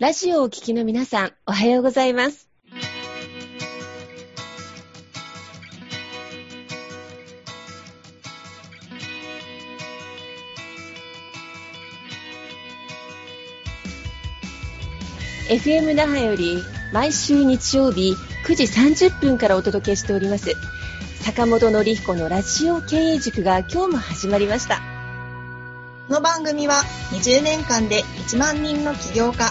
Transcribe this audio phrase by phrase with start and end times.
[0.00, 2.48] ラジオをお聞きの皆さん、おはようございます。
[15.48, 16.62] FM 那覇より
[16.92, 18.14] 毎週日曜日
[18.46, 18.64] 9時
[19.08, 20.54] 30分からお届けしております
[21.22, 24.76] 坂本典彦のラジオ経営塾が今日も始まりました
[26.06, 29.50] この番組は20年間で1万人の起業家、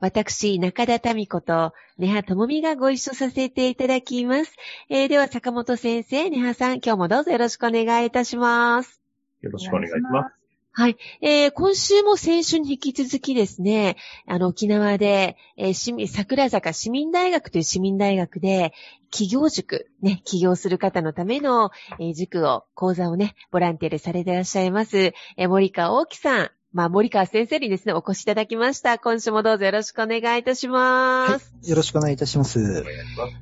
[0.00, 4.56] 私、中田民子と、根葉智美がご一緒させていただきます。
[4.88, 9.00] えー、では、坂本先生、根葉さん、今日もどうぞよろしくお願いいたします。
[9.42, 10.34] よろしくお願いします。
[10.72, 10.96] はい。
[11.20, 18.72] えー、今週も先週に引き続きですね、あの、沖縄で、えー、市民、桜坂市民大学という市民大学で、
[19.10, 28.98] 企業塾、ね、起業する方のための、えー塾を、講座をね、ボランティアでされていらっしゃいます、えー森川大樹さん、まあ、森川先生にですね、お越しいただきました。
[29.00, 31.52] 今週もどうぞよろしくお願いいたします。
[31.64, 32.60] よろしくお願いいたします。
[32.60, 33.32] お願いします。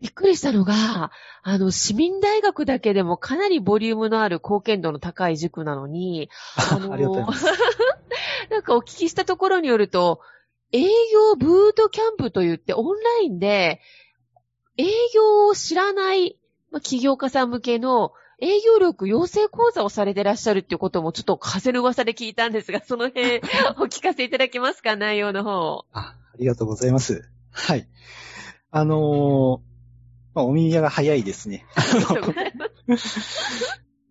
[0.00, 1.12] びっくりしたのが、
[1.44, 6.30] あの、市民大学だけでもかなりボリュームのある貢献度の高い塾なのに、
[6.72, 7.60] あのーありがとうございます。
[8.50, 10.20] なんかお聞きしたところによると、
[10.72, 13.80] 営業ブートキャンプと言ってオンラインで
[14.76, 16.36] 営業を知らない
[16.72, 23.40] まあ起業家さん向けの営業力養成講座をされてらっしゃるっていうこともちょっと風の噂で聞いたんですが、その辺お
[23.86, 24.96] 聞かせいただけますか？
[24.96, 25.86] 内容の方。
[25.92, 27.28] あありがとうございます。
[27.52, 27.88] はい。
[28.70, 29.74] あのー
[30.34, 31.64] まあ、お耳が早いですね。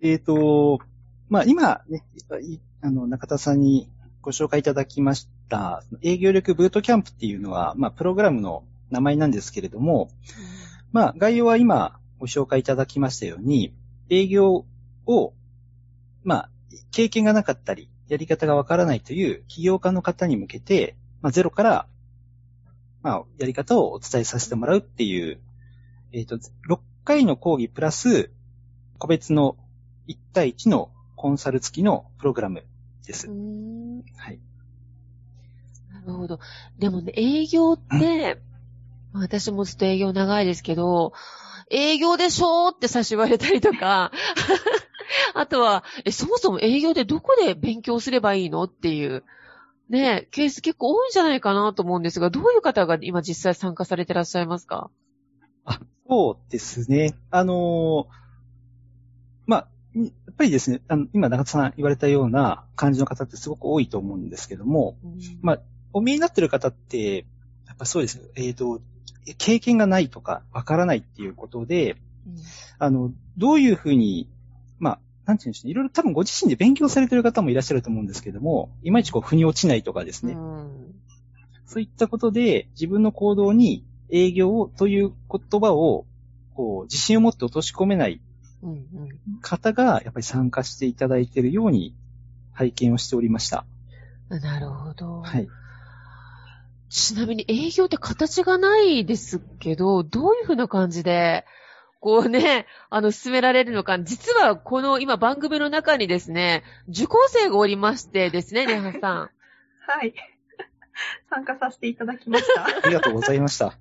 [0.01, 0.79] えっと、
[1.27, 2.05] まあ、今ね、
[2.41, 3.89] いあの、中田さんに
[4.21, 10.11] ご紹介いただきました、営業力ブートキャンプっていうのは、まあ、プログラムの名前なんですけれども、
[10.93, 13.73] まあ、概要は今ご紹介いただきましたように、
[14.09, 14.65] 営業
[15.05, 15.33] を、
[16.23, 16.49] まあ、
[16.91, 21.87] 経験がなかったり、やり方がわからないという起業家の方に向けて、まあ、ゼロから、
[23.01, 25.41] まあ、やり方をお伝えさせてもらうっていう、
[26.11, 28.31] えっ、と、6回の講義プラス、
[28.99, 29.57] 個別の
[30.07, 32.63] 1対1のコンサル付きのプログラム
[33.05, 33.27] です。
[33.27, 34.39] うーんはい。
[35.91, 36.39] なるほど。
[36.77, 38.41] でもね、営業って、
[39.11, 41.13] まあ私もずっと営業長いですけど、
[41.69, 44.11] 営業でしょーって最初言われたりとか、
[45.35, 49.23] あとは、え、そもそも営業でどこで勉強すればいいのっていう、
[49.89, 54.89] ね、ケース結構多いんじゃないかなと思うんですが、どういう方が今実際参加されてらっしゃいますか？
[55.65, 57.15] あ、そうですね。
[57.31, 58.23] あのー
[59.45, 64.97] まあ、やっぱりですね、あの、今中田さん言われたような感じの方ってすごく多いと思うんですけども、
[65.41, 65.59] まあ
[65.91, 67.27] お見えになってる方って、
[67.73, 68.81] やっぱそうですね、えっ、と、
[69.39, 71.93] 経験がないとか、わからないっていうことで、
[72.27, 72.35] うん
[72.77, 74.29] あの、どういうふうに、
[74.77, 80.95] まあ、なんていうんでしょうね、いろいろ多分ご自身で勉強されてる方もいらっしゃると思うんですけども、いまいちこう、腑に落ちないとかですね、うん
[81.65, 86.05] そういったことで、自分の行動に営業をという言葉を、
[86.53, 88.21] こう、自信を持って落とし込めない
[89.41, 91.95] 方が、やっぱり参加していただいているように、
[92.51, 93.65] 拝見をしておりました。
[94.29, 95.21] なるほど。
[95.21, 95.47] はい。
[96.93, 101.43] ちなみに営業って形がないですけど、どういうふうな感じで、
[101.99, 103.99] こうね、あの、進められるのか。
[103.99, 109.31] 実は、この今番組の中にですね、受講生がおりましてですね、ネハさん。
[109.87, 110.13] はい。
[111.31, 112.65] 参加させていただきました。
[112.65, 113.73] ありがとうございました。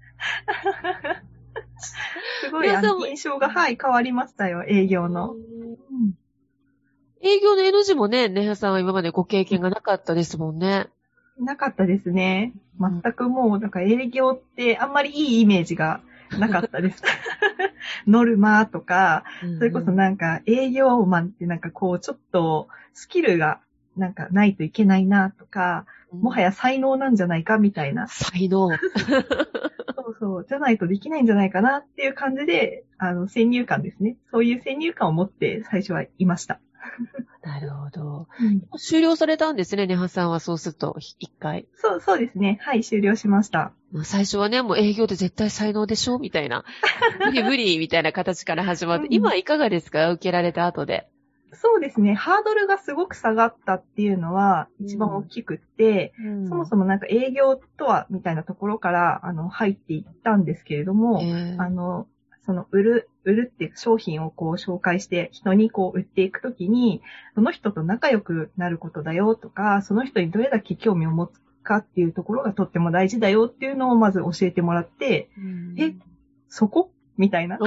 [2.41, 5.33] すごい、あの、印象が、はい、変わりましたよ、営業の。
[5.33, 6.17] うん
[7.25, 10.89] 営業の N 字もね、ネハさんは今までご経験がなかったですもんね。
[11.39, 12.53] なかったですね。
[12.81, 16.01] 全くもう、だから営業ってあんまりいいイメージが
[16.39, 17.03] なかったです。
[18.07, 19.25] ノルマとか、
[19.59, 23.61] それこそなんか営業マンってなんかこうちょっとスキルが
[23.97, 26.47] なんかないといけないなとか、もはや。
[26.47, 28.69] や才能なんじゃないかみたいな、才能。
[29.97, 34.17] そうそう、じゃないとできないんじゃないかなっていう感じで、あの、先入観ですね。
[34.31, 36.61] そういう先入観を持って最初はいました。
[37.43, 38.29] なるほど。
[38.79, 41.67] 終了されたんですね、ネハさんはそうすると、一回。
[41.77, 42.59] そう、そうですね。
[42.63, 43.73] はい、終了しました。
[43.93, 46.19] まあ最初はね、もう営業で絶対才能でしょ？
[46.19, 46.65] みたいな。
[47.25, 50.11] 無理無理みたいな形から始まって、うん今いかがですか？
[50.13, 51.09] 受けられた後で。
[51.55, 52.15] そうですね。
[52.15, 56.15] ハードルがすごく下がったっていうのは一番大きくって、
[56.49, 62.07] そもそもなんか営業とはみたいなところから、あの、入っていったんですけれども、えーあの、
[62.45, 67.01] その売る、売るっていう商品をこう紹介して人にこう売っていくときに、
[67.35, 75.31] その人と仲良くなることだよとか、その人にどれだけ興味を持つかっていうところがとっても大事だよっていうのをまず教えてもらって、
[75.79, 75.95] え
[76.49, 76.91] そこ？
[77.17, 77.59] みたいな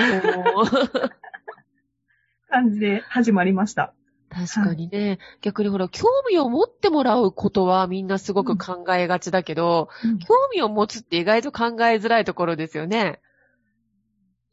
[2.50, 3.94] 感じで始まりました。
[4.30, 5.20] 確かにね。
[5.42, 9.88] 逆にほら、興味を持ってもらうことはみんなすごく考えがちだけど、
[10.28, 13.22] 興味を持つって意外と考えづらいところですよね。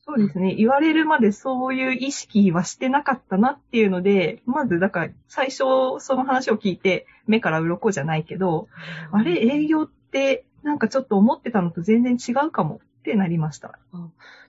[0.04, 0.54] そうですね。
[0.54, 5.58] 言われるまでそういう意識はしてなかったなっていうので、まずだから最初
[6.00, 8.68] その話を聞いて目から鱗じゃないけど、
[9.12, 9.40] あれ？
[9.46, 13.78] 営業ってなんかちょっと思ってたのと全然違うかもってなりました。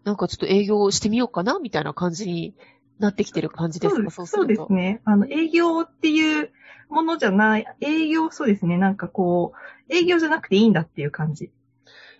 [0.03, 2.55] なんかちょっと営業してみようかなみたいな感じに
[2.99, 4.11] なってきてる感じですか？
[4.11, 5.01] そうそうですね。
[5.05, 6.51] あの、営業っていう
[6.89, 8.77] ものじゃない、営業、そうですね。
[8.77, 9.53] なんかこ
[9.89, 11.51] う、営業じゃなくていいんだっていう感じ。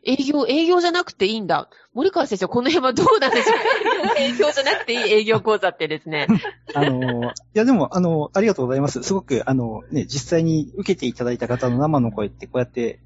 [0.05, 1.69] 営業、営業じゃなくていいんだ。
[1.93, 6.27] 森川先生、この辺はどうなんでしょう営業じゃなくていい営業講座ってですね。
[6.75, 9.01] あの、いやでも、あの、ありがとうございます。
[9.03, 12.99] すごく、あの、ね、実際に受けていただいた方の生の声ってこうやって、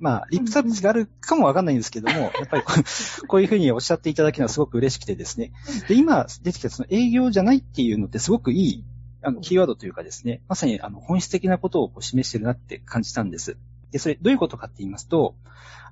[0.00, 2.82] まあ、リップサービスがあるかもわかんないんですけども、やっぱりこう
[3.28, 5.52] こういうふうにおっしゃっていただけるのはすごく嬉しくてですね。
[5.88, 8.84] で、今出てきたその営業じゃないっていうのってすごくいい、
[9.22, 13.58] あの、キーワードというかですね、まさにあの、本質的なことをこう示してるなって感じたんです。
[13.90, 15.34] で、それどういうことかって言いますと、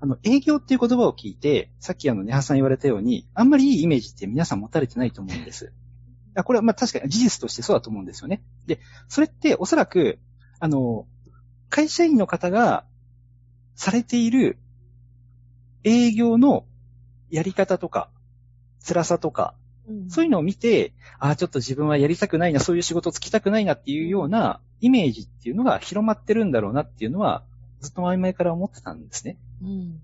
[0.00, 5.72] あの、営業っていう言葉を聞いて、さっきあの、ネハさん言われたように、あんまりいいイメージって皆さん持たれてないと思うんです。
[6.34, 8.42] あこれはまあ確かに事実としてそうだと思うんですよね。
[8.66, 10.18] で、それっておそらく、
[10.60, 11.06] あの、
[11.68, 12.84] 会社員の方が
[13.74, 14.58] されている
[15.84, 16.64] 営業の
[17.30, 18.10] やり方とか、
[18.86, 19.54] 辛さとか、
[20.08, 27.42] そういうのを見て、ああ、ちょっと自分はやりたくないな、そういう仕事つきたくないなっていうようなイメージっていうのが広まってるんだろうなっていうのは、
[27.80, 29.36] ずっと前々から思ってたんですね。
[29.62, 30.00] うん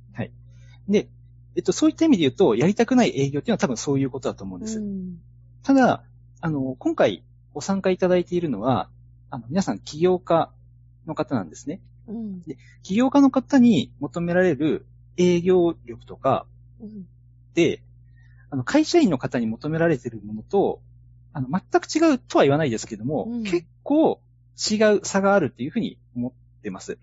[0.89, 1.09] で、
[1.57, 4.79] えっと、そういった意味で言うと、やりたくない営業っていうのは多分そういうことだと思うんです。
[4.79, 5.19] うん
[5.63, 6.05] ただ、
[6.43, 7.23] あの、今回
[7.55, 8.91] ご参加いただいているのは、
[9.31, 10.51] あの、皆さん起業家
[11.07, 11.81] の方なんですね。
[12.07, 12.43] うん
[12.83, 14.85] 起業家の方に求められる
[15.17, 16.45] 営業力とか
[16.81, 17.07] うん
[17.55, 17.83] で、
[18.51, 20.83] あの、会社員の方に求められているものと、
[21.33, 24.21] あの、全く違うとは言わないですけども、うん結構
[24.57, 26.33] 違う差があるっていうふうに思っ
[26.63, 26.99] てます。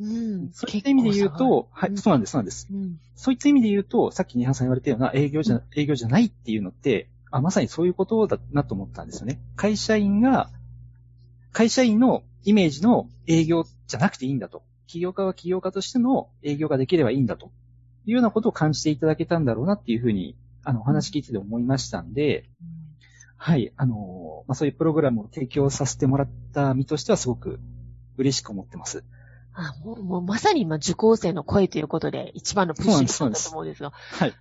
[0.00, 2.68] うんそういった意味で言うと、はい、うんそうなんです、そうなんです。
[2.70, 9.40] うんそういった意味で言うと、さっきニハンさん言われたような営業じゃ、営業じゃないっていうのって、あ、まさにそういうことだなと思ったんですよね。
[9.56, 10.50] 会社員が、
[11.52, 14.62] 会社員のイメージの営業じゃなくていいんだと。
[14.86, 17.50] 起業家は起業家としての営業ができればいいんだと。
[18.06, 22.50] いうようなことを感じていただけたんだろうなっていうふうに、あの、お話聞いてて思いましたんで、
[23.36, 27.60] はい、あの、まあ、そういうプログラムを提供させてもらった身としてはすごく
[28.16, 29.04] 嬉しく思ってます。
[29.54, 33.90] あもうもうまさに今、受講生の声ということで、一番のプッシュになったと思うんですが。
[33.90, 34.34] はい。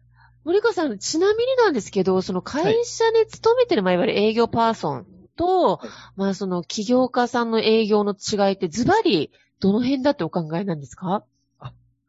[0.44, 5.06] 森川さん、ちなみになんですけど、その会社に勤めてる、まあ、いわゆる営業パーソン
[5.38, 11.24] と、はいまあ、その起業家さんの営業の違いって、ズバリ、どの辺だってお考えなんですか？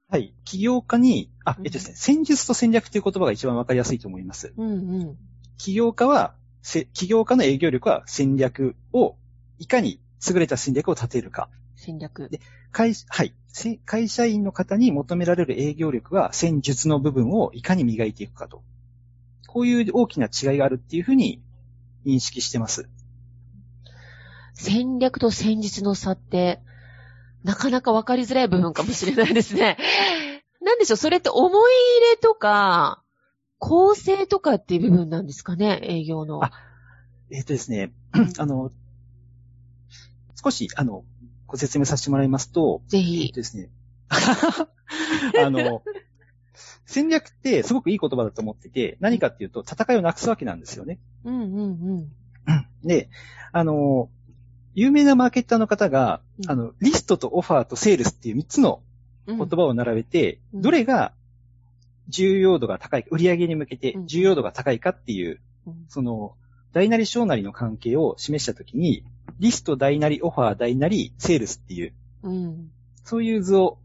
[0.09, 0.35] はい。
[0.45, 4.53] 起業家に、あう、んえっとですね、戦術と戦略という言葉が一番わかりやすいと思います。
[4.57, 4.75] うんう
[5.05, 5.17] ん。
[5.59, 9.17] 起業家は、せ起業家の営業力は戦略を、
[9.59, 11.49] いかに優れた戦略を立てるか。
[11.85, 12.29] 戦略。
[12.31, 12.41] で
[12.73, 13.35] 会、はい。
[13.49, 18.63] せ会社員の方に求められる営業力は戦術の部分をいかに磨いていくかと。
[19.47, 21.41] こういう大きな違いがあるっていうふうに
[22.05, 22.89] 認識してます。
[24.55, 26.61] 戦略と戦術の差って、
[27.43, 29.76] なかなかわかりづらい部分かもしれないですね。
[30.62, 33.03] なんでしょう、それって思い入れとか、
[33.59, 36.43] 構成とかっていう部分なんですかね、営業の。
[36.43, 36.53] あ
[37.31, 37.93] えっ、とですね、
[38.38, 38.71] あの、
[40.43, 41.05] 少し、あの、
[41.54, 43.37] ご説明させてもらいますと、ぜひと。
[43.37, 43.70] ですね。
[44.11, 45.84] あの、
[46.84, 50.99] 戦略ってすごくいい言葉だと思ってて、何かっていうと戦いをなくすわけなんですよね。
[51.23, 51.66] うんうんう
[52.00, 52.08] ん。
[52.82, 53.08] で、
[53.52, 54.11] あの、
[54.75, 58.82] 有名なマーケッターの方が、うんあの、リストとオファーとセールスっていう3つの
[59.28, 61.12] うん言葉を並べて、うんどれが
[62.08, 66.34] 重要度が高い、売上に向けてうん重要度が高いかっていう、うんその、
[66.73, 69.04] 大なり小なりの関係を示したときに、
[69.38, 72.71] リスト大なりオファー大なりセールスっていう、うん。
[73.05, 73.79] そういう図を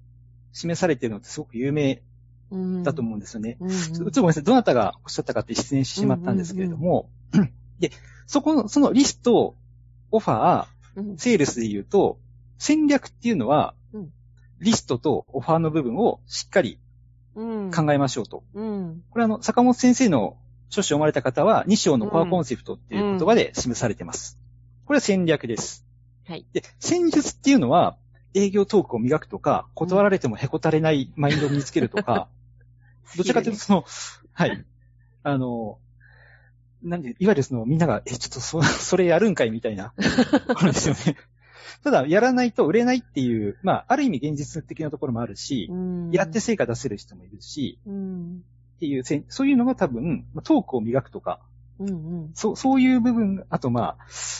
[0.53, 2.01] 示されているのってすごく有名
[2.51, 2.84] うん。
[2.84, 3.58] だと思うんですよね。
[3.60, 3.77] うんうん。
[3.77, 4.44] ちょっとごめんなさい。
[4.44, 7.10] どなたがおっしゃったかって失念してしまったんですけれども、
[7.79, 7.91] で、
[8.27, 9.56] そこの、そのリスト、
[10.12, 12.20] オファー、うんセールスで言うと、
[12.58, 14.12] 戦略っていうのはうん、
[14.60, 16.79] リストとオファーの部分をしっかり
[17.36, 17.72] うん。
[17.72, 18.44] 考えましょうと。
[18.53, 19.03] うん。
[19.12, 20.38] これあの、坂本先生の
[20.70, 24.38] 著書を読まれた方は、2章のコアコンセプトっていう言葉で示されてます。
[24.89, 25.86] これは戦略です。
[26.27, 26.48] はい。
[26.51, 27.96] で、戦術っていうのは、
[28.34, 32.27] 営業トークを磨くとか、断られてもへこたれないマインドを身につけるとか、
[33.15, 33.86] どちらかというと、 その、
[34.34, 34.65] はい。
[35.22, 35.77] あの、
[36.81, 39.93] なんで、いわゆるそのみんなが、え、ちょっとそ、それやるんかいみたいな、
[40.48, 41.17] ところですよね。
[41.84, 48.43] ただ、やらないと売れないっていう、まあ、ある意味現実的なところもあるし、うんやって成果出せる人もいるし、うん。
[48.77, 51.41] っていうそういうのが多分、まあトークを磨くとか、
[51.79, 51.91] うんう
[52.25, 52.31] ん。
[52.33, 53.98] そう、そういう部分が、あとまあ、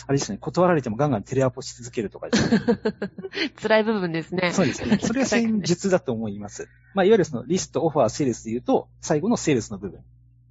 [0.08, 2.62] あれですね、断られてもガンガンテレアポし続けるとかですね。
[3.62, 4.52] 辛い部分ですね。
[4.52, 5.00] そうですね。
[5.02, 6.68] それは戦術だと思います。
[6.94, 10.02] まあ、いわゆるそのリスト、オファー、セールスで言うと、最後のセールスの部分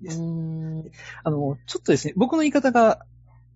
[0.01, 0.21] です。
[0.21, 0.91] うん。
[1.23, 3.05] あの、ちょっとですね、僕の言い方が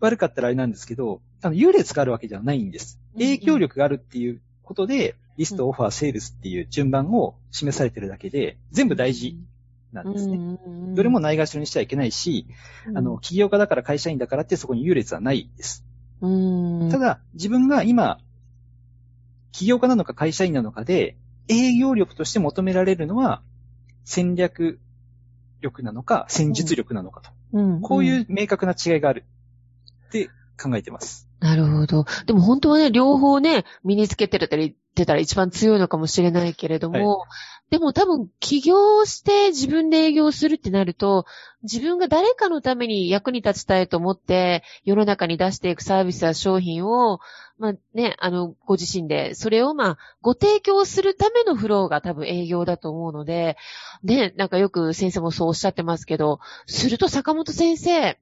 [0.00, 2.98] 悪かったらあれなんですけど、あの、優劣があるわけじゃないんです。
[3.14, 9.38] うん影響力があるっていうことで、リスト、オファー、セールスっていう順番を示されてるだけで、全部大事
[9.92, 10.38] なんですね。
[10.38, 10.58] ね
[10.94, 12.46] どれもないがしろにしちゃいけないし、
[12.94, 15.84] あの、、起業家だから会社員だからってそこに優劣はないです。
[16.20, 16.90] うん。
[16.90, 18.18] ただ、自分が今、
[19.52, 21.16] 起業家なのか会社員なのかで、
[21.48, 23.42] 営業力として求められるのは、
[24.04, 24.80] 戦略
[25.60, 27.30] 力なのか、戦術力なのかと。
[27.52, 29.24] うん、こういう明確な違いがある
[30.08, 30.30] って
[30.60, 31.28] 考えてます。
[31.42, 32.04] なるほど。
[32.26, 37.24] でも本当はね、両方ね、身につけてたり、てたら一番強いのかもしれないけれども、
[37.70, 41.24] でも多分起業して自分で営業するってなると、
[41.64, 47.18] 自分が誰かのために役に立ちたいと思って、世の中に出していくサービスや商品を、
[47.58, 53.56] まあね、あの、ご自身で、それをまあ、ご提供するためのフローが多分営業だと思うので、
[54.04, 58.18] ね、なんかよく先生もそうおっしゃってますけど、すると坂本先生、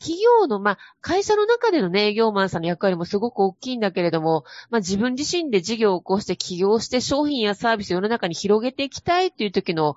[0.00, 9.96] 企業の、まあ、会社の中でのね、営業マンさんの役割もすごく大きいんだけれども、まあ、自分自身で事業を起こして起業して商品やサービスを世の中に広げていきたいっていう時の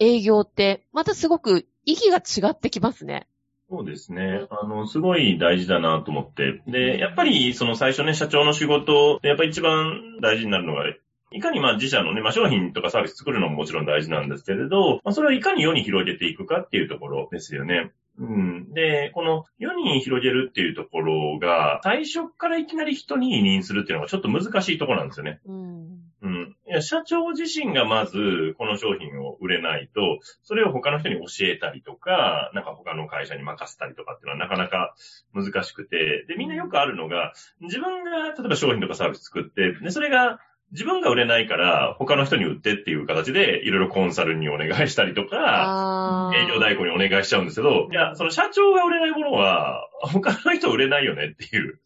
[0.00, 3.28] 営業って、またすごく意義が違ってきますね。
[3.70, 4.46] そうですね。
[4.50, 6.62] あの、すごい大事だなと思って。
[6.66, 10.84] で、やっぱり、その最初ね、社長の仕事、やっぱり一番大事になるのが、
[11.32, 17.90] いかにまあ自社のね、まあ商品とかサービス作るのももちろん大事なんですけれど、まあそれをいかに世に広げていくかっていうところですよね。
[18.18, 18.72] うん。
[18.72, 25.40] で、この世に広げるっていうところが、最初からいきなり人に委任するっていうのがちょっと難しいところなんですよね。
[25.46, 25.84] うん。
[26.22, 26.56] うん。
[26.66, 34.94] いや、社長自身がまず、この商品を売れないと、それを他の人に教えたりとか、なんか他の会社に任せたりとかっていうのはなかなか
[35.34, 40.38] 難しくて、で、みんなよくあるのが、自分が、例えば商品とかサービス作って、で、それが、
[40.74, 51.78] 自分が売れないから、他の人に売ってっていう形で、いろいろコンサルにお願いしたりとか、営業代行にお願いしちゃうんですけど、いや、その社長が売れないものは、他の人売れないよねっていう。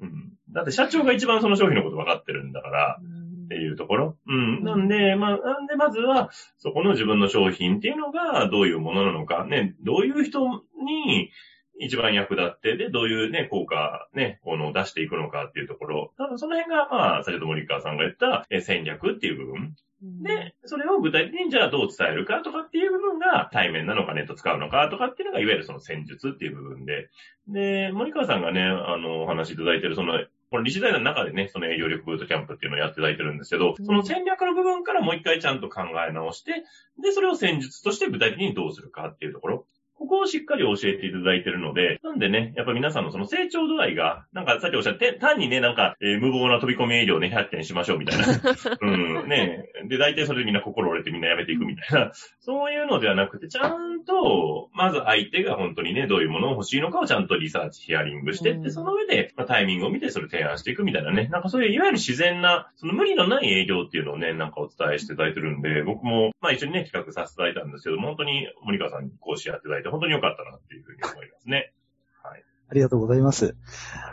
[0.00, 0.32] うん。
[0.52, 2.98] だって社長が一番その商品のこと分かってるんだから、
[3.46, 4.16] っていうところ。
[4.28, 4.62] うん。
[4.62, 10.38] なんで、まあ、なんでまずは、そこの自分の商品っていうのがどういうものなのか、ね、どういう人
[10.84, 11.30] に
[11.78, 16.12] 一番役立って、で、どういうね、効果、ね、この出していくのかっていうところ。
[16.18, 19.74] 多分その辺が、まあ、先ほど森川さんが言ったえ戦略っていう部分。
[20.22, 27.08] で、それを具体的にじゃあどう伝えるかとかっていう部分が対面なのかネット使うのかとかっていうのがいわゆるその戦術っていう部分で。
[27.48, 30.18] で、森川さんがね、あの、お話しいただいてるその、
[30.50, 36.64] この理事財団の中でね、その営業力ブートキャンプっていうのをやっていただいてるんですけど、その戦略の部分からもう一回ちゃんと考え直して、
[37.02, 39.66] で、それを戦術として具体的にどうするかっていうところ。
[39.98, 48.24] ここをしっかり教えていただいているので、なんでね、やっぱ皆さんのその成長度合いが、なんかさっきおっしゃって、単にね、なんか、えー無謀な飛び込み営業ね、100件しましょうみたいな。
[48.80, 52.12] うん、ねで、大体それでみんな心折れてみんなやめていくみたいな。
[52.40, 61.28] そういうのではなくて、ちゃんと、まず相手が本当にね、どういうものを欲しいのかをちゃんとリサーチ、ヒアリングしてって、うんその上で、まあ、タイミングを見てそれを提案していくみたいなね。
[61.28, 71.72] なんかそういう、いわゆる自然な、その無理のない営業っていうのをね、なんかお伝えしていただいてるんで、僕も、まあ一緒にね、企画させていただいたんですけど、本当に森川さんに講師やっていただいて、本当に良かったなっていうふうに思いますね。
[72.70, 73.56] ありがとうございます。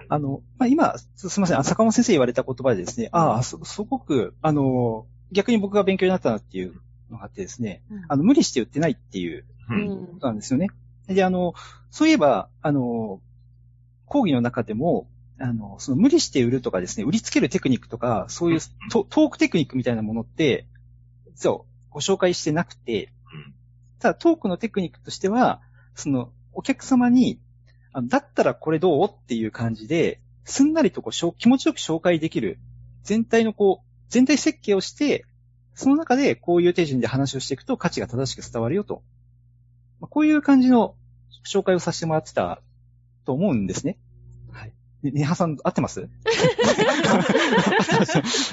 [0.10, 6.74] あの、まあ、今、すすみません、あ坂本先生言われた言葉でですね、ああ、す、すごく、あの、逆に僕が勉強になったなっていう
[7.10, 9.74] のがあってですね、あの、無理して売ってないっていうう。
[9.74, 10.68] うんんことなんですよね。
[11.08, 11.54] で、あの、
[11.90, 13.22] そういえば、あの、
[14.06, 15.08] 講義の中でも、
[15.40, 18.60] あの、その無理して売るとかですね、売りつけるテクニックとか、そういう
[18.92, 20.68] トトークテクニックみたいなものって、
[21.34, 23.21] 実はご紹介してなくてうん、
[24.02, 25.62] ただトークのテクニックとしては、
[25.94, 27.40] その、お客様に、
[27.94, 32.60] あのだったらこれどうっていう感じで、すんなりとこう気持ちよく紹介できる、
[33.04, 35.26] 全体のこう、全体設計をして、
[35.76, 39.04] その中でこういう手順で話をしていくと価値が正しく伝わるよと。
[40.00, 40.96] まあこういう感じの
[41.46, 42.62] 紹介をさせてもらってた
[43.26, 43.98] と思うんですね。
[45.04, 45.14] はい。
[45.14, 46.08] ね、ねはさん、合ってます？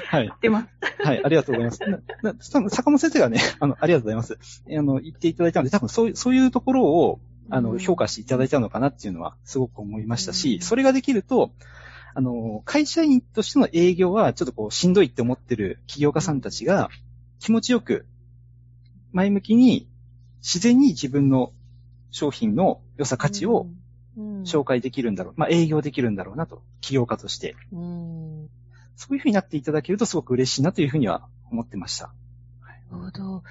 [0.07, 0.33] はい。
[0.41, 0.69] 出ます。
[1.05, 1.81] はい、ありがとうございます。
[2.53, 4.39] 多分坂本先生がね、 あの、ありがとうございます。
[4.69, 11.53] あの、言っていただいたので、多分そういう、そういうところを、あの、うん評価していただいたのかなっていうのは、すごく思いましたし、うんそれができると、
[12.15, 16.91] あの、会社員としての営業は、ちょっとこう、しんどいって思ってる起業家さんたちが、
[17.39, 18.07] 気持ちよく、
[19.13, 19.89] 前向きに、
[20.41, 21.53] 自然に自分の
[22.11, 23.69] 商品の良さ価値を
[24.45, 25.35] 紹介できるんだろう。
[25.37, 26.63] まあ営業できるんだろうなと。
[26.81, 27.55] 企業家として。
[27.73, 28.49] うん。
[28.97, 32.11] そういうふうになっていただけるとすごく嬉しいなというふうには思ってました。
[32.91, 33.43] なるほど。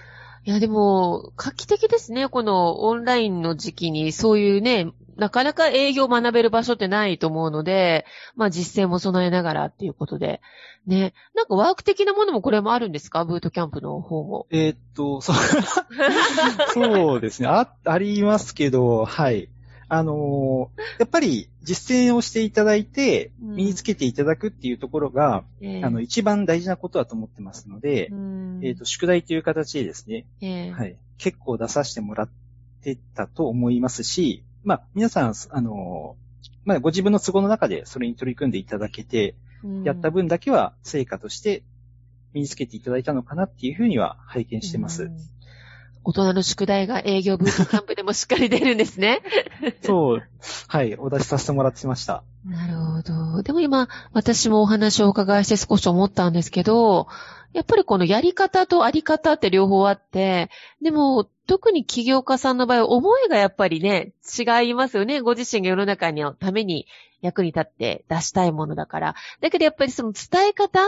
[0.44, 2.30] いや、でも、画期的ですね。
[2.30, 8.06] このオンラインの時期に、そういうね、なかなか営業を学べる場所ってないと思うので、
[8.36, 10.42] まあ実践も備えながらっていうことで。
[10.86, 11.14] ね。
[11.36, 13.26] なんかワーク的なものもこれもあるんですか？
[13.26, 14.48] ブートキャンプの方も。
[14.52, 15.36] えーっと、そう、
[16.74, 17.48] そうですね。
[17.50, 19.50] あ、ありますけど、はい。
[19.90, 23.56] あのーやっぱり実践をしていただいて、うん。
[23.56, 25.84] 身につけていただくっていうところが、ええ。
[25.84, 28.60] あの、一番大事なことだと思ってますので、うん。
[28.64, 30.72] えーっと、宿題という形でですね、ええ。
[30.72, 30.98] はい。
[31.18, 32.30] 結構出させてもらっ
[32.82, 39.84] てたと思いますし、まあ、皆さん、あのーまあ、ご自分の都合の中でそれに取り組んでいただけて、うん。
[39.84, 41.64] やった分だけは成果として
[42.34, 45.12] 身につけていただいたのかなっていうふうには拝見してます。
[46.08, 49.22] うん大人の宿題が営業ブートキャンプでもしっかり出るんですね。
[49.84, 50.24] そう、
[50.70, 52.24] はい、お出しさせてもらってました。
[52.46, 53.02] なるほ
[53.36, 53.44] ど。
[53.44, 57.08] でも今、私もお話をお伺いして少し思ったんですけど、
[57.52, 60.50] やっぱりこのやり方とあり方って両方あって、
[60.82, 65.22] でも、特に起業家さんの場合、思いがやっぱりね、違いますよね。
[65.22, 66.88] ご自身が世の中のために
[67.22, 69.16] 役に立って出したいものだから。
[69.42, 70.80] だけどやっぱりその伝え方、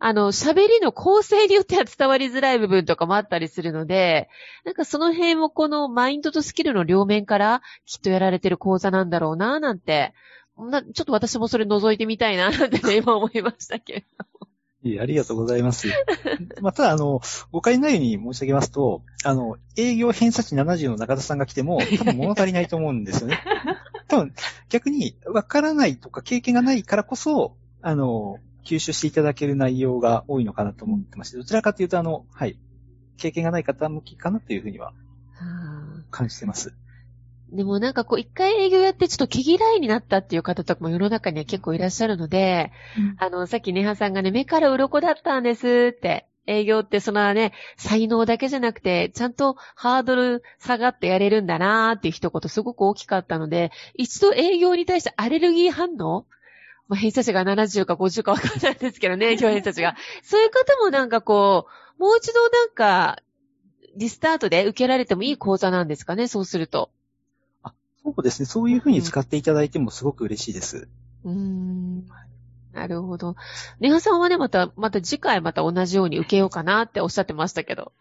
[0.00, 4.28] あの、喋りの構成によっては伝わりづらい部分とかもあったりするので、
[4.64, 10.14] なんかその辺もこのマインドとスキルの両面からきっとやられてる講座なんだろうな、なんて
[10.58, 14.37] なちょっと私もそれ覗いてみたいな、なんてね、今思いましたけど
[14.82, 15.88] いえありがとうございます。
[16.62, 17.20] まあ、ただ、あの、
[17.50, 23.40] 誤解ないように申し上げますと、あの、営業偏差値70の中田さんが来ても、多分物足りないと思うんですよね。
[24.06, 24.32] 多分、
[24.68, 32.56] 逆に、わからないとか経験がないからこそ、あの、吸収していただける内容が多いのかなと思ってまして、どちらかというと、あの、はい、
[33.16, 34.92] 経験がない方向きかなというふうには
[35.40, 36.04] ど。
[36.10, 36.72] 感じてます。
[37.50, 42.72] でもなんかこう一回営業やってちょっと毛嫌いになったっていう方とかも世の中には結構いらっしゃるので、
[43.18, 46.26] あの、さっきネハさんがね、目から鱗だったんですって。
[46.50, 56.24] 営業ってそのね、才能だけじゃなくて、ちゃんとハードル下がってやれるんだなーっていう一言すごく大きかったので、一度営業に対してアレルギー反応？
[56.88, 59.94] まあ、偏差値が70か50かわかんないですけどね、 営業偏差値が。
[60.22, 61.66] そういう方もなんかこ
[61.98, 63.18] う、もう一度なんか、
[63.96, 66.90] リスタートで受けられてもいい講座なんですかね、そうすると。
[68.14, 68.46] そうですね。
[68.46, 70.88] そういうふうに使っていただいてもすごく嬉しいです。
[71.24, 72.06] うーん。
[72.72, 73.36] なるほど。
[73.80, 77.92] ネハさんはね、また、また次回また同じように受けようかなっておっしゃってましたけど。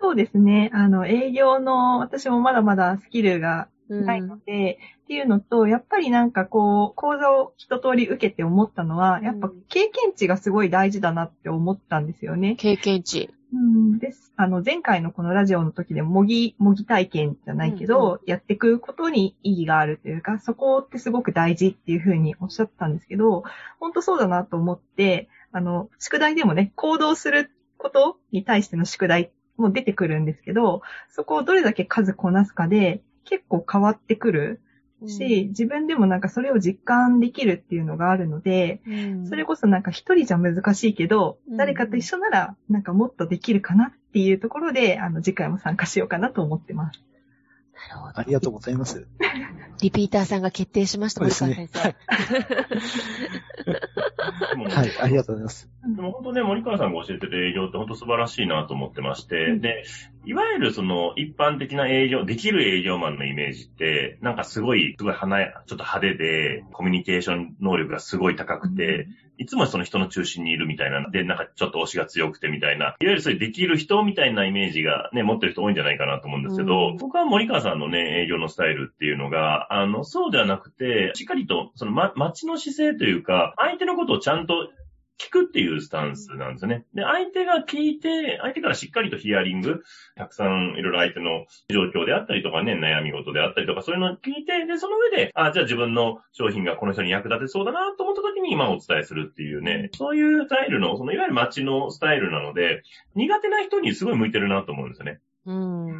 [0.00, 0.70] そうですね。
[0.74, 12.56] あの、営業の、私もまだまだスキルがうんないので、っていうのと、やっぱりなんかこう、講座を一通り受けて思ったのは、やっぱ経験値がすごい大事だなって思ったんですよね。
[12.56, 13.30] 経験値。
[13.52, 14.32] うん、です。
[14.36, 23.44] あの、前回のこのラジオの時で模擬、模擬体験じゃないけど、やっていくことに意義があるというか、そこってすごく大事っていうふうにおっしゃったんですけど、
[23.78, 34.60] 本当そうだなと思って、あの、宿題でもね、行動することに対しての宿題も出てくるんですけど、そこをどれだけ数こなすかで、結構変わってくる
[35.06, 47.02] し、自分でもなんかそれを実感できるっていうのがあるので、うんそれこそなんか一人じゃ難しいけど、うん誰かと一緒ならなんかもっとできるかなっていうところで、あの、次回も参加しようかなと思ってます。
[47.88, 49.06] なるほどありがとうございます。
[49.82, 51.78] リピーターさんが決定しました、森川ね先生。
[54.64, 55.68] はい、ありがとうございます。
[55.94, 59.84] でも本当ね、森川さんが教えてる営業って本当素晴らしいなと思ってまして、で、
[60.26, 69.06] いわゆるその一般的な営業、できる営業マンのイメージって、なんかすごい、すごい華や、ちょっと派手で、コミュニケーション能力がすごい高くて、
[69.38, 76.96] いつもその人の中心にいるみたいな、で、なんかちょっと推しが強くてみたいな、いわゆるそういうできる人みたいなイメージがね、持ってる人多いんじゃないかなと思うんですけど、うん。
[76.96, 84.54] 僕は森川さんのね、営業のスタイルっていうのが、あの、そうではなくて、しっかりと、その、ま、待ちの姿勢というか、相手のことをちゃんと
[85.18, 86.84] 聞くっていうスタンスなんですね。
[86.94, 89.82] で、相手が聞いて、相手からしっかりとヒアリング、
[90.14, 102.82] たくさんいろいろ相手の状況であったりとかね、悩み事であったりとか、そういうのを聞いて、で、その上で、あ、じゃあ自分の商品がこの人に役立てそうだなと思った時に、今お伝えするっていうね、そういうスタイルの、そのいわゆる街のスタイルなので、
[103.14, 105.20] 苦手な人にすごい向いてるなと思うんですよね。
[105.46, 105.86] うん。
[105.86, 105.96] うん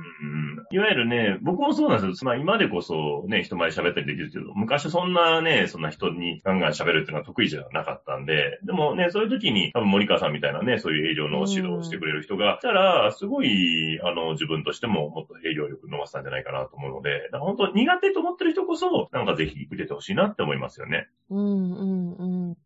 [0.72, 2.26] いわゆるね、僕もそうなんですよ。
[2.26, 21.08] まあ今でこそね、人前喋ったりできるけど、昔そんなね、そんな人にガンガン喋るっていうのは得意じゃなかったんで、でもね、そういう時に多分森川さんみたいなね、そういう営業の指導をしてくれる人がいたら、すごい、あの、自分としてももっと営業力伸ばせたんじゃないかなと思うので、だから本当苦手と思ってる人こそ、なんかぜひ受けてほしいなって思いますよね。
[21.30, 22.50] うん、うん、うん。
[22.52, 22.56] あ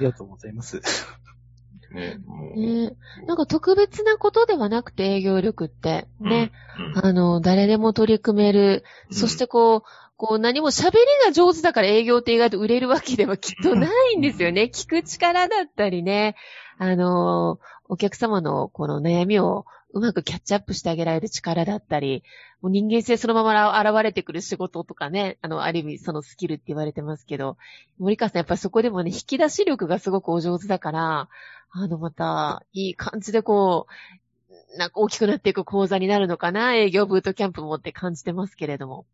[0.00, 0.80] りがとうございます。
[1.92, 2.18] ね。
[2.56, 6.52] ねなんか特別なことではなくて営業力って、ね。。
[6.94, 8.84] うんあの、誰でも取り組める。
[9.10, 9.82] うんそしてこう、
[10.16, 14.70] こう何も喋りが上手だから営業って意外と売れるわけではきっとないんですよね。
[14.72, 16.36] 聞く力だったりね。
[16.78, 22.22] あの、お客様のこの悩みをうまくキャッチアップしてあげられる力だったり、
[22.60, 27.56] もう人間性そのまま現れてくる仕事とかね、あの、ある意味そのスキルって言われてますけど、
[27.98, 31.28] 森川さんやっぱりそこでもね、引き出し力がすごくお上手だから、
[31.70, 33.86] あの、また、いい感じでこ
[34.74, 39.06] う、なんか大きくなっていく講座になるのかな、営業ブートキャンプもって感じてますけれども。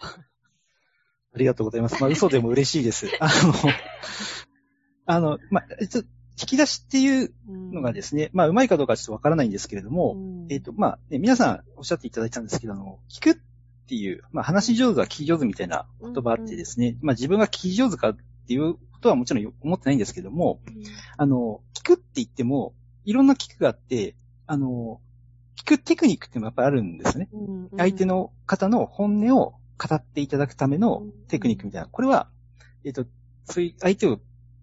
[0.00, 2.00] ありがとうございます。
[2.00, 3.08] まあ、嘘でも嬉しいです。
[3.20, 3.54] あの、
[5.06, 6.08] あの、まあ、ちょっと
[6.40, 13.36] 引き出しっていうのがですね、まあ、うまいかどうかちょっとわからないんですけれども、うんえっ、と、まあ、ね、皆さんおっしゃっていただいたんですけど、あの、聞くっ
[13.88, 18.14] ていう、まあ、話し上手は聞き上手みたいな言葉あってですね、まあ、自分が聞き上手か
[18.46, 20.60] っていうことはもちろん思ってないんですけども、
[21.16, 24.14] あの、聞くって言っても、いろんな聞くがあって、
[24.46, 25.00] あの、
[25.56, 27.28] 聞くテクニックっていうのがやっぱりあるんですね。
[27.32, 31.88] うん相手の方の本音を語っていただくためのテクニックみたいな。
[31.88, 32.28] これは、
[32.84, 33.04] えっ、と、
[33.46, 34.20] そういう相手を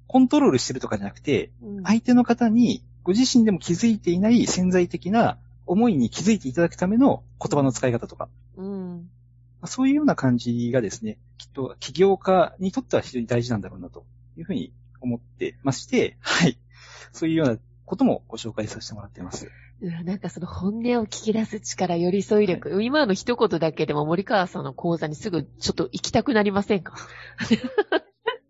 [0.07, 1.83] コントロールしてるとかじゃなくて、うん。
[1.83, 8.29] 相手の方にご自身でも気づいていない潜在的な思いに気づいていただくための言葉の使い方とか、
[9.65, 14.05] そういうような感じがですね、きっと起業家にとっては非常に大事なんだろうなと
[14.37, 16.57] いうふうに思ってまして、はい。
[17.11, 19.51] そういうようなこともご紹介させてもらっています。
[19.81, 22.81] なんかその本音を聞き出す力、寄り添い力。
[22.81, 26.95] 今の一言だけでも森川さんの講座にすぐちょっと行きたくなりませんか？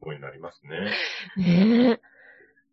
[0.03, 0.61] そうになります
[1.37, 1.43] ね。
[1.43, 2.12] ねえ。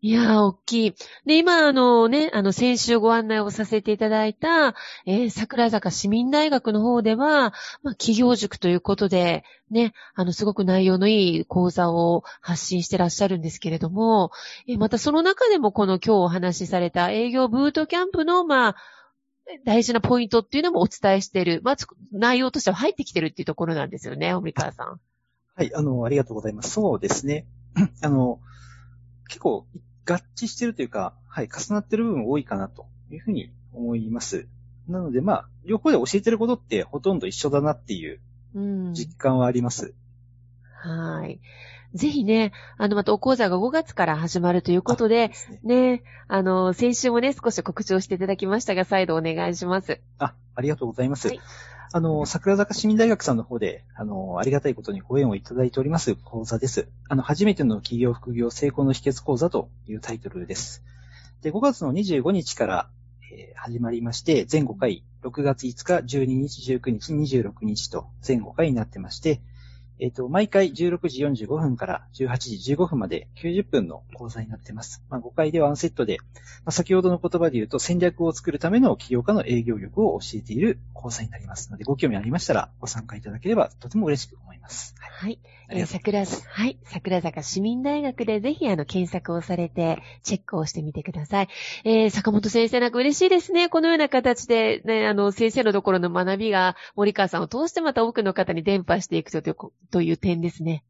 [0.03, 0.95] いやー、大きい。
[1.27, 14.31] で、今、あのね、あの、先週ご案内をさせていただいた、えー桜坂市民大学の方では、まあ、企業塾ということで、ね、あの、すごく内容のいい講座を発信してらっしゃるんですけれども、
[14.67, 18.77] えーまたその中でもこの今日お話しされた営業ブートキャンプの、まあ、
[19.67, 21.61] 大事なポイントっていうのもお伝えしている。
[21.63, 21.77] まあ、
[22.11, 25.01] 内容としては入ってきてるっていうところなんですよね、森川さん。
[25.57, 26.71] はい、あの、ありがとうございます。
[26.71, 27.45] そうですね。
[28.01, 28.41] あの、
[29.29, 29.67] 結構
[30.13, 34.47] 合致してるというか、はい、重なってる部分多いかなというふうに思います。
[34.89, 38.21] なので、まあ、両方で教えてることってほとんど一緒だなっていう
[38.55, 38.95] うん。
[38.95, 39.95] 実感はあります。
[40.83, 41.41] はい。
[41.95, 50.01] ぜひね、あの、またお講座が5月から始まるということで、ねね、あの、先週もね、少し告知をしていただきましたが、再度お願いします。
[50.19, 51.29] あ、ありがとうございます。
[51.29, 51.41] はい
[51.93, 56.89] あの、桜坂市民大学さんの方で、あの、ありがたいことにご縁をいただいております講座です。
[57.09, 60.85] あの、初めての企業副業成功の秘訣講座というタイトルです。
[61.43, 62.91] で、5月の25日から、
[63.33, 69.41] えー始まりまして、全5回、6月5日、12日、19日、26日と全5回になってまして、
[70.01, 75.03] えっ、と、毎回16時45分から18時15分まで90分の講座になってます。
[75.11, 76.19] まあ、5回でワンセットで、
[76.65, 84.95] まあ、先ほどの言葉で言うと戦略を作るための起業家の営業力を教えている講座になりますので、ご興味ありましたらご参加いただければとても嬉しく思います。
[85.21, 85.39] はい。
[85.69, 86.79] えー桜、はい。
[86.85, 91.49] 桜坂市民大学でぜひ、あの、検索をされて、チェックをしてみてください。
[91.85, 93.69] えー坂本先生なんか嬉しいですね。
[93.69, 100.85] このような形で、ね、あの、先生のところの学びが、森川さんを通してまた多くの方に伝播していくというこ、という点ですね。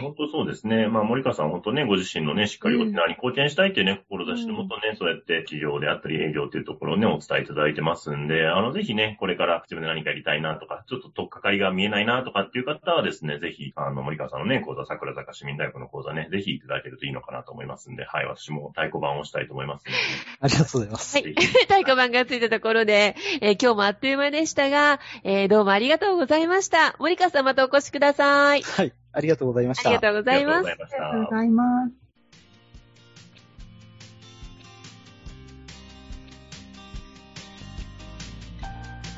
[0.00, 0.88] 本当そうですね。
[0.88, 19.98] まあ、森川さん本当ね、ご自身のね、しっかり沖縄に貢献したいっていうね、志でもっとね、そうやって企業であったり営業っていうところをね、お伝えいただいてますんで、あの、ぜひね、これから自分で何かやりたいなとか、ちょっととっかかりが見えないなとかっていう方はですね、ぜひ、あの、森川さんのね、講座、桜坂市民大学の講座ね、ぜひいただけるといいのかなと思いますんで、はい、私も太鼓判をしたいと思いますので、
[20.40, 21.16] ありがとうございます。
[21.16, 21.34] はい。
[21.68, 26.96] 太鼓判がついたところで、えー今日もあっという間でしたが、えーどうもありがとうございました。
[26.98, 28.62] 森川さんまたお越しください。
[28.62, 29.01] はい。
[29.12, 29.90] ありがとうございました。
[29.90, 30.78] ありがとうございますあり。
[30.78, 31.92] がとうございます。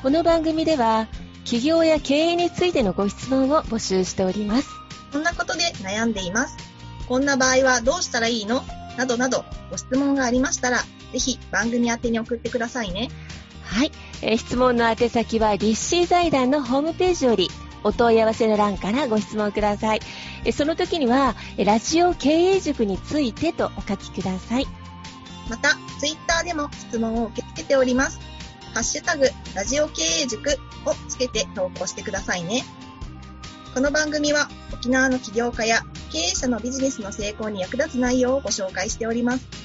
[0.03, 1.07] この番組では、
[1.45, 4.69] 企業や経営についてのご質問を募集しております。
[5.11, 6.57] こんなことで悩んでいます。
[7.07, 8.63] こんな場合はどうしたらいいの？
[8.97, 10.79] などなどご質問がありましたら、
[11.11, 13.09] ぜひ番組宛てに送ってくださいね。
[13.63, 13.91] はい。
[14.21, 17.49] えー質問の宛先は、立志財団のホームページより、
[17.85, 19.99] お問い合わせの欄からご質問ください。
[20.43, 24.65] えその時には、えラジオ経営塾についてとお書きください。
[25.49, 28.19] また、ツイッターでも質問を受け付けております。
[28.73, 30.49] ハッシュタグ、ラジオ経営塾
[30.85, 32.63] をつけて投稿してくださいね。
[33.75, 39.64] この番組は沖縄の起業家や経営者のビジネスの成功に役立つ内容をご紹介しております。